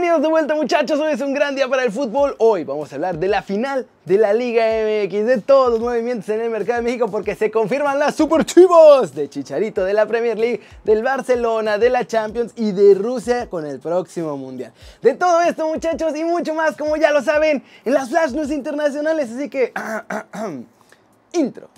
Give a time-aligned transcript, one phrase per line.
[0.00, 2.34] Bienvenidos de vuelta muchachos, hoy es un gran día para el fútbol.
[2.38, 6.26] Hoy vamos a hablar de la final de la Liga MX, de todos los movimientos
[6.30, 10.06] en el mercado de México porque se confirman las Super Chivos de Chicharito, de la
[10.06, 14.72] Premier League, del Barcelona, de la Champions y de Rusia con el próximo Mundial.
[15.02, 18.50] De todo esto muchachos y mucho más como ya lo saben en las Flash News
[18.50, 19.70] internacionales, así que...
[21.34, 21.68] intro.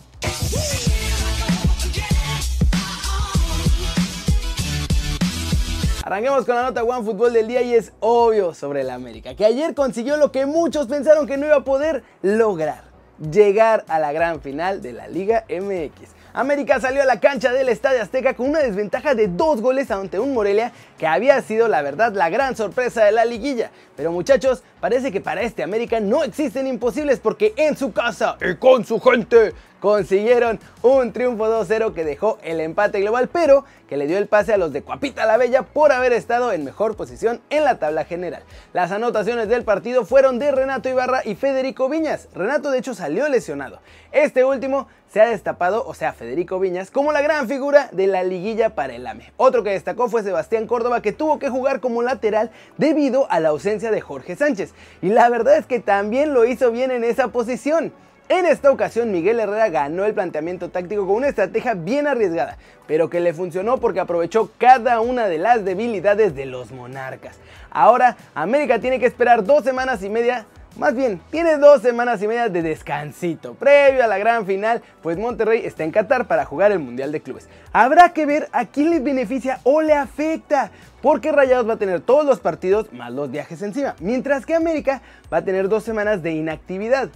[6.12, 9.46] Arranquemos con la nota One Fútbol del día y es obvio sobre el América, que
[9.46, 12.84] ayer consiguió lo que muchos pensaron que no iba a poder lograr,
[13.30, 16.10] llegar a la gran final de la Liga MX.
[16.34, 20.20] América salió a la cancha del Estadio Azteca con una desventaja de dos goles ante
[20.20, 23.70] un Morelia que había sido la verdad la gran sorpresa de la liguilla.
[23.96, 28.56] Pero muchachos, parece que para este América no existen imposibles porque en su casa y
[28.56, 34.06] con su gente consiguieron un triunfo 2-0 que dejó el empate global, pero que le
[34.06, 37.40] dio el pase a los de Cuapita la Bella por haber estado en mejor posición
[37.50, 38.44] en la tabla general.
[38.72, 42.28] Las anotaciones del partido fueron de Renato Ibarra y Federico Viñas.
[42.32, 43.80] Renato de hecho salió lesionado.
[44.12, 48.22] Este último se ha destapado, o sea, Federico Viñas, como la gran figura de la
[48.22, 49.32] liguilla para el AME.
[49.36, 53.48] Otro que destacó fue Sebastián Córdoba, que tuvo que jugar como lateral debido a la
[53.48, 54.74] ausencia de Jorge Sánchez.
[55.02, 57.92] Y la verdad es que también lo hizo bien en esa posición.
[58.32, 63.10] En esta ocasión Miguel Herrera ganó el planteamiento táctico con una estrategia bien arriesgada, pero
[63.10, 67.36] que le funcionó porque aprovechó cada una de las debilidades de los monarcas.
[67.70, 70.46] Ahora América tiene que esperar dos semanas y media
[70.78, 75.18] más bien, tiene dos semanas y media de descansito previo a la gran final, pues
[75.18, 77.50] Monterrey está en Qatar para jugar el Mundial de Clubes.
[77.74, 80.70] Habrá que ver a quién les beneficia o le afecta,
[81.02, 85.02] porque Rayados va a tener todos los partidos más los viajes encima, mientras que América
[85.30, 87.10] va a tener dos semanas de inactividad.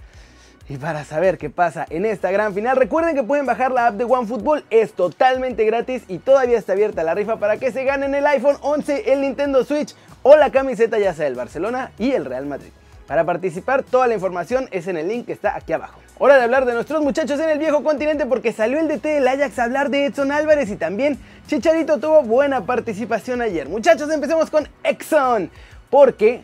[0.69, 3.95] Y para saber qué pasa en esta gran final, recuerden que pueden bajar la app
[3.95, 8.17] de OneFootball, es totalmente gratis y todavía está abierta la rifa para que se ganen
[8.17, 9.95] el iPhone 11, el Nintendo Switch
[10.25, 12.71] o la camiseta ya sea del Barcelona y el Real Madrid.
[13.07, 16.01] Para participar, toda la información es en el link que está aquí abajo.
[16.19, 19.29] Hora de hablar de nuestros muchachos en el viejo continente porque salió el DT del
[19.29, 21.17] Ajax a hablar de Edson Álvarez y también
[21.47, 23.69] Chicharito tuvo buena participación ayer.
[23.69, 25.49] Muchachos, empecemos con Exxon
[25.91, 26.43] porque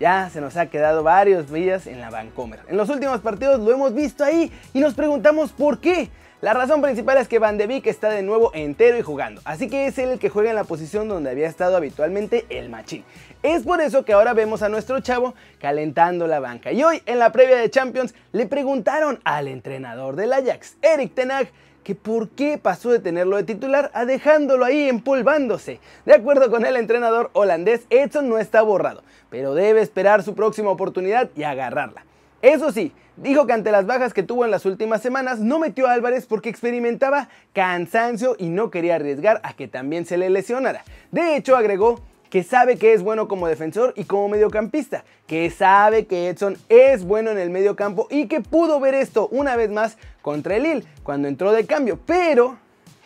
[0.00, 2.60] ya se nos ha quedado varios días en la Vancomer.
[2.68, 6.10] En los últimos partidos lo hemos visto ahí y nos preguntamos por qué.
[6.42, 9.68] La razón principal es que Van de Beek está de nuevo entero y jugando, así
[9.68, 13.04] que es él el que juega en la posición donde había estado habitualmente el machín.
[13.44, 16.72] Es por eso que ahora vemos a nuestro chavo calentando la banca.
[16.72, 21.46] Y hoy en la previa de Champions le preguntaron al entrenador del Ajax, Eric Tenag,
[21.84, 25.78] que por qué pasó de tenerlo de titular a dejándolo ahí empolvándose.
[26.06, 30.70] De acuerdo con el entrenador holandés, Edson no está borrado, pero debe esperar su próxima
[30.70, 32.04] oportunidad y agarrarla.
[32.42, 35.86] Eso sí, dijo que ante las bajas que tuvo en las últimas semanas no metió
[35.86, 40.82] a Álvarez porque experimentaba cansancio y no quería arriesgar a que también se le lesionara.
[41.12, 46.06] De hecho, agregó que sabe que es bueno como defensor y como mediocampista, que sabe
[46.06, 49.96] que Edson es bueno en el mediocampo y que pudo ver esto una vez más
[50.20, 52.56] contra el Lille cuando entró de cambio, pero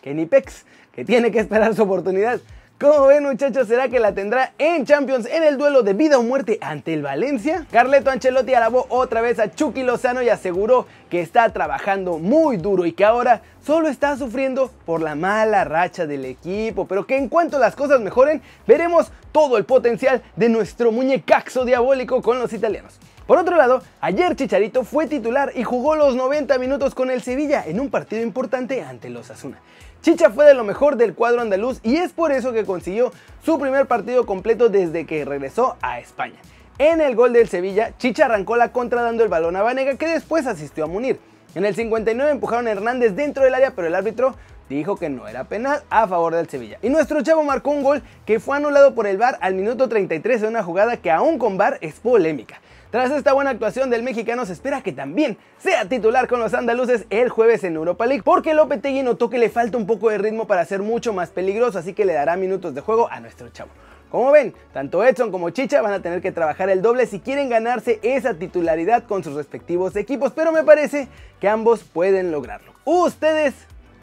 [0.00, 2.41] que ni Pex, que tiene que esperar su oportunidad.
[2.78, 3.69] ¿Cómo ven muchachos?
[3.69, 7.00] ¿Será que la tendrá en Champions en el duelo de vida o muerte ante el
[7.00, 7.66] Valencia?
[7.70, 12.84] Carleto Ancelotti alabó otra vez a Chucky Lozano y aseguró que está trabajando muy duro
[12.84, 17.31] y que ahora solo está sufriendo por la mala racha del equipo, pero que en
[17.31, 23.00] cuanto las cosas mejoren, veremos todo el potencial de nuestro muñecaxo diabólico con los italianos.
[23.26, 27.64] Por otro lado, ayer Chicharito fue titular y jugó los 90 minutos con el Sevilla
[27.66, 29.59] en un partido importante ante los Asuna.
[30.00, 33.10] Chicha fue de lo mejor del cuadro andaluz y es por eso que consiguió
[33.44, 36.36] su primer partido completo desde que regresó a España.
[36.78, 40.06] En el gol del Sevilla, Chicha arrancó la contra dando el balón a Vanega que
[40.06, 41.19] después asistió a Munir.
[41.56, 44.36] En el 59 empujaron a Hernández dentro del área, pero el árbitro
[44.69, 46.78] dijo que no era penal a favor del Sevilla.
[46.81, 50.42] Y nuestro chavo marcó un gol que fue anulado por el VAR al minuto 33
[50.42, 52.60] de una jugada que aún con VAR es polémica.
[52.96, 57.04] Tras esta buena actuación del mexicano se espera que también sea titular con los andaluces
[57.10, 60.46] el jueves en Europa League porque Lopetegui notó que le falta un poco de ritmo
[60.46, 63.68] para ser mucho más peligroso así que le dará minutos de juego a nuestro chavo.
[64.10, 67.50] Como ven, tanto Edson como Chicha van a tener que trabajar el doble si quieren
[67.50, 72.72] ganarse esa titularidad con sus respectivos equipos, pero me parece que ambos pueden lograrlo.
[72.86, 73.53] ¿Ustedes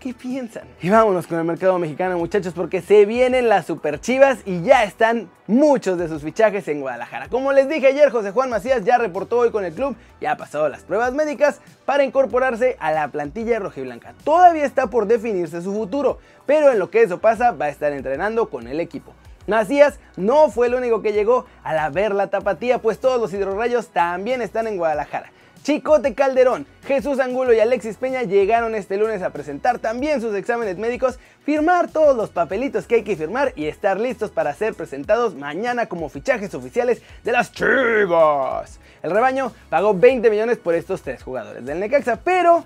[0.04, 0.64] ¿Qué piensan?
[0.82, 4.84] Y vámonos con el mercado mexicano, muchachos, porque se vienen las super chivas y ya
[4.84, 7.30] están muchos de sus fichajes en Guadalajara.
[7.30, 10.36] Como les dije ayer, José Juan Macías ya reportó hoy con el club, ya ha
[10.36, 14.14] pasado las pruebas médicas para incorporarse a la plantilla rojiblanca.
[14.26, 17.94] Todavía está por definirse su futuro, pero en lo que eso pasa, va a estar
[17.94, 19.14] entrenando con el equipo.
[19.48, 24.42] Macías no fue el único que llegó a la tapatía, pues todos los hidrorrayos también
[24.42, 25.32] están en Guadalajara.
[25.64, 30.78] Chicote Calderón, Jesús Angulo y Alexis Peña llegaron este lunes a presentar también sus exámenes
[30.78, 35.36] médicos, firmar todos los papelitos que hay que firmar y estar listos para ser presentados
[35.36, 38.82] mañana como fichajes oficiales de las Chivas.
[39.02, 42.66] El rebaño pagó 20 millones por estos tres jugadores del Necaxa, pero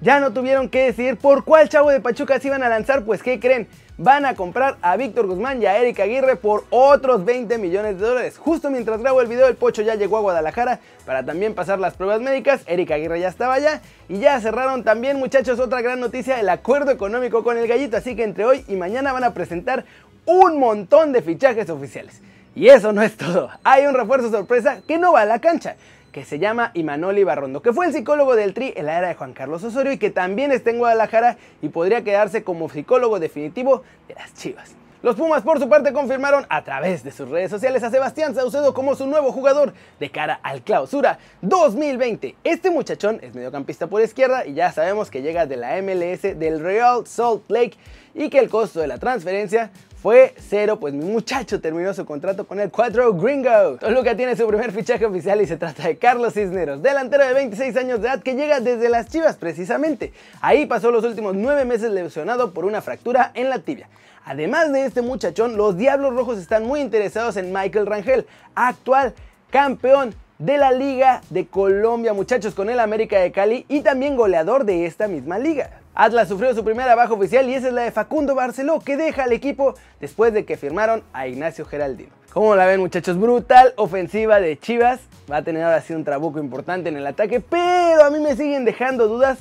[0.00, 3.22] ya no tuvieron que decidir por cuál chavo de Pachuca se iban a lanzar, pues
[3.22, 3.68] ¿qué creen?
[3.98, 8.06] Van a comprar a Víctor Guzmán y a Eric Aguirre por otros 20 millones de
[8.06, 8.38] dólares.
[8.38, 11.92] Justo mientras grabo el video, el Pocho ya llegó a Guadalajara para también pasar las
[11.92, 12.62] pruebas médicas.
[12.66, 16.90] Eric Aguirre ya estaba allá y ya cerraron también, muchachos, otra gran noticia, el acuerdo
[16.90, 17.98] económico con el Gallito.
[17.98, 19.84] Así que entre hoy y mañana van a presentar
[20.24, 22.22] un montón de fichajes oficiales.
[22.54, 23.50] Y eso no es todo.
[23.62, 25.76] Hay un refuerzo sorpresa que no va a la cancha
[26.12, 29.14] que se llama Imanoli Barrondo, que fue el psicólogo del Tri en la era de
[29.14, 33.82] Juan Carlos Osorio y que también está en Guadalajara y podría quedarse como psicólogo definitivo
[34.06, 34.76] de las Chivas.
[35.02, 38.72] Los Pumas por su parte confirmaron a través de sus redes sociales a Sebastián Saucedo
[38.72, 42.36] como su nuevo jugador de cara al clausura 2020.
[42.44, 46.60] Este muchachón es mediocampista por izquierda y ya sabemos que llega de la MLS del
[46.60, 47.76] Real Salt Lake
[48.14, 49.70] y que el costo de la transferencia
[50.02, 53.76] fue cero, pues mi muchacho terminó su contrato con el Cuatro Gringo.
[53.78, 57.76] Toluca tiene su primer fichaje oficial y se trata de Carlos Cisneros, delantero de 26
[57.76, 60.12] años de edad que llega desde las Chivas precisamente.
[60.40, 63.88] Ahí pasó los últimos 9 meses lesionado por una fractura en la tibia.
[64.24, 68.26] Además de este muchachón, los Diablos Rojos están muy interesados en Michael Rangel,
[68.56, 69.14] actual
[69.50, 74.64] campeón de la Liga de Colombia, muchachos, con el América de Cali y también goleador
[74.64, 75.81] de esta misma liga.
[75.94, 79.24] Atlas sufrió su primera baja oficial y esa es la de Facundo Barceló, que deja
[79.24, 82.10] al equipo después de que firmaron a Ignacio Geraldino.
[82.32, 83.20] ¿Cómo la ven muchachos?
[83.20, 85.00] Brutal ofensiva de Chivas.
[85.30, 88.34] Va a tener ahora sí un trabuco importante en el ataque, pero a mí me
[88.36, 89.38] siguen dejando dudas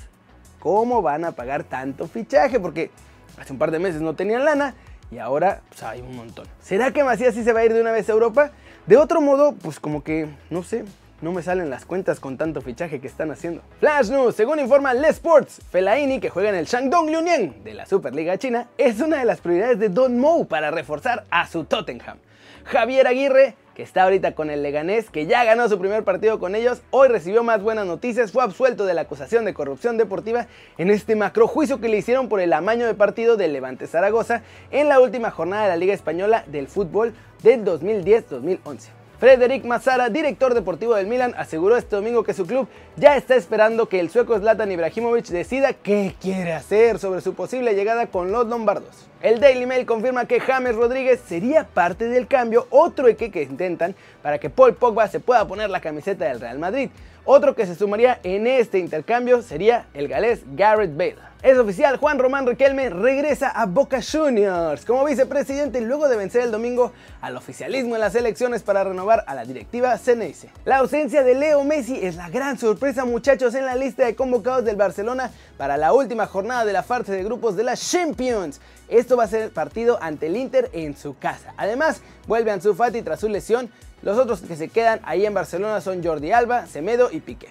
[0.60, 2.92] cómo van a pagar tanto fichaje, porque
[3.40, 4.76] hace un par de meses no tenían lana
[5.10, 6.48] y ahora pues, hay un montón.
[6.62, 8.52] ¿Será que Macías sí se va a ir de una vez a Europa?
[8.88, 10.84] De otro modo, pues como que, no sé,
[11.22, 13.62] no me salen las cuentas con tanto fichaje que están haciendo.
[13.80, 17.86] Flash News, según informa Les Sports, Fellaini, que juega en el Shandong Luneng de la
[17.86, 22.18] Superliga China, es una de las prioridades de Don Mou para reforzar a su Tottenham.
[22.64, 26.56] Javier Aguirre, que está ahorita con el Leganés, que ya ganó su primer partido con
[26.56, 30.48] ellos, hoy recibió más buenas noticias, fue absuelto de la acusación de corrupción deportiva
[30.78, 34.42] en este macro juicio que le hicieron por el amaño de partido del Levante Zaragoza
[34.72, 37.14] en la última jornada de la Liga Española del Fútbol
[37.44, 39.01] del 2010-2011.
[39.22, 43.88] Frederic Massara, director deportivo del Milan, aseguró este domingo que su club ya está esperando
[43.88, 48.48] que el sueco Zlatan Ibrahimovic decida qué quiere hacer sobre su posible llegada con los
[48.48, 49.08] lombardos.
[49.22, 53.94] El Daily Mail confirma que James Rodríguez sería parte del cambio, otro eque que intentan
[54.24, 56.90] para que Paul Pogba se pueda poner la camiseta del Real Madrid.
[57.24, 61.32] Otro que se sumaría en este intercambio sería el galés Garrett Bale.
[61.44, 66.52] Es oficial, Juan Román Riquelme regresa a Boca Juniors como vicepresidente luego de vencer el
[66.52, 70.50] domingo al oficialismo en las elecciones para renovar a la directiva Ceneice.
[70.66, 74.66] La ausencia de Leo Messi es la gran sorpresa muchachos en la lista de convocados
[74.66, 78.62] del Barcelona para la última jornada de la fase de grupos de la Champions.
[78.88, 81.56] Esto va a ser partido ante el Inter en su casa.
[81.58, 83.72] Además, vuelve Ansu Fati tras su lesión.
[84.02, 87.50] Los otros que se quedan ahí en Barcelona son Jordi Alba, Semedo y Piqué.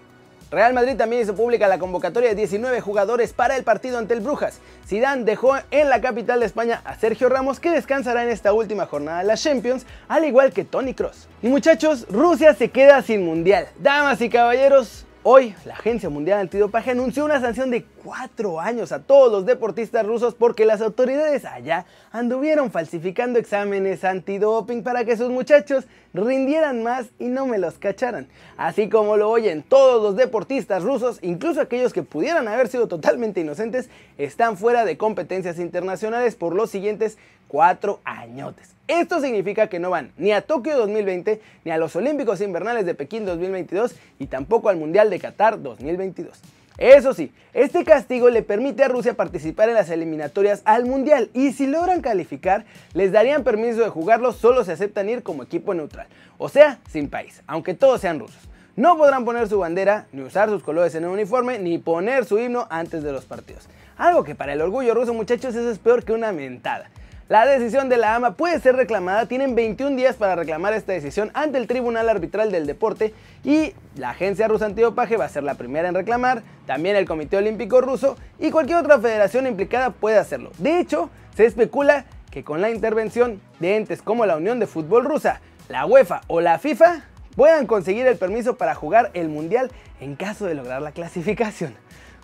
[0.50, 4.20] Real Madrid también hizo pública la convocatoria de 19 jugadores para el partido ante el
[4.20, 4.58] Brujas.
[4.84, 8.86] Zidane dejó en la capital de España a Sergio Ramos que descansará en esta última
[8.86, 11.28] jornada de la Champions, al igual que Tony Cross.
[11.40, 13.68] Y muchachos, Rusia se queda sin mundial.
[13.78, 19.02] Damas y caballeros, Hoy, la Agencia Mundial Antidopaje anunció una sanción de cuatro años a
[19.02, 25.28] todos los deportistas rusos porque las autoridades allá anduvieron falsificando exámenes antidoping para que sus
[25.28, 25.84] muchachos
[26.14, 28.28] rindieran más y no me los cacharan.
[28.56, 33.42] Así como lo oyen, todos los deportistas rusos, incluso aquellos que pudieran haber sido totalmente
[33.42, 37.18] inocentes, están fuera de competencias internacionales por los siguientes
[37.50, 38.70] cuatro añotes.
[38.86, 42.94] Esto significa que no van ni a Tokio 2020, ni a los Olímpicos Invernales de
[42.94, 46.40] Pekín 2022 y tampoco al Mundial de Qatar 2022.
[46.78, 51.52] Eso sí, este castigo le permite a Rusia participar en las eliminatorias al Mundial y
[51.52, 52.64] si logran calificar,
[52.94, 56.06] les darían permiso de jugarlo solo si aceptan ir como equipo neutral,
[56.38, 58.48] o sea, sin país, aunque todos sean rusos.
[58.76, 62.38] No podrán poner su bandera, ni usar sus colores en el uniforme, ni poner su
[62.38, 63.68] himno antes de los partidos.
[63.98, 66.88] Algo que para el orgullo ruso muchachos eso es peor que una mentada.
[67.30, 71.30] La decisión de la AMA puede ser reclamada, tienen 21 días para reclamar esta decisión
[71.32, 75.54] ante el Tribunal Arbitral del Deporte y la Agencia Rusa Antidopaje va a ser la
[75.54, 80.50] primera en reclamar, también el Comité Olímpico Ruso y cualquier otra federación implicada puede hacerlo.
[80.58, 85.04] De hecho, se especula que con la intervención de entes como la Unión de Fútbol
[85.04, 87.04] Rusa, la UEFA o la FIFA
[87.36, 89.70] puedan conseguir el permiso para jugar el Mundial
[90.00, 91.76] en caso de lograr la clasificación.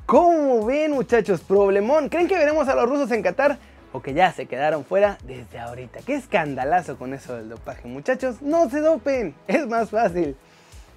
[0.04, 1.42] ¿Cómo ven muchachos?
[1.42, 2.08] Problemón.
[2.08, 3.58] ¿Creen que veremos a los rusos en Qatar?
[4.02, 6.00] Que ya se quedaron fuera desde ahorita.
[6.06, 8.42] Qué escandalazo con eso del dopaje, muchachos.
[8.42, 10.36] No se dopen, es más fácil.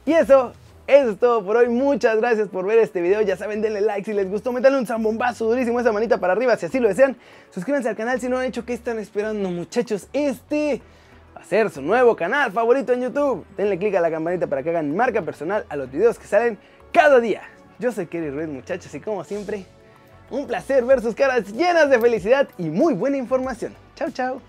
[0.05, 0.53] Y eso
[0.87, 1.69] Eso es todo por hoy.
[1.69, 3.21] Muchas gracias por ver este video.
[3.21, 4.51] Ya saben, denle like si les gustó.
[4.51, 7.15] Métanle un zambombazo durísimo esa manita para arriba si así lo desean.
[7.51, 8.65] Suscríbanse al canal si no han hecho.
[8.65, 10.07] ¿Qué están esperando, muchachos?
[10.13, 10.81] Este
[11.37, 13.45] va a ser su nuevo canal favorito en YouTube.
[13.55, 16.57] Denle click a la campanita para que hagan marca personal a los videos que salen
[16.91, 17.43] cada día.
[17.77, 19.65] Yo soy Kerry Ruiz, muchachos, y como siempre,
[20.29, 23.73] un placer ver sus caras llenas de felicidad y muy buena información.
[23.95, 24.48] Chao, chao.